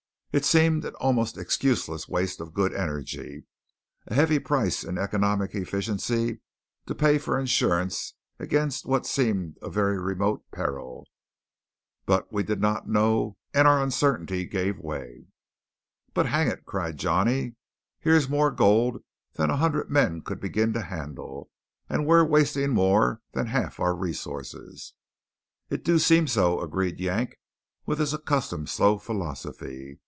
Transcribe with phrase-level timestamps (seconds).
[0.33, 3.43] It seemed an almost excuseless waste of good energy;
[4.07, 6.39] a heavy price in economic efficiency
[6.85, 11.05] to pay for insurance against what seemed a very remote peril.
[12.05, 15.25] But we did not know, and our uncertainty gave way.
[16.13, 17.57] "But hang it!" cried Johnny,
[17.99, 21.49] "here's more gold than a hundred men could begin to handle,
[21.89, 24.93] and we're wasting more than half our resources."
[25.69, 27.35] "It do seem so," agreed Yank
[27.85, 29.99] with his accustomed slow philosophy.